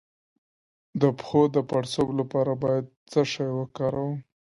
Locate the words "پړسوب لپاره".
1.69-2.51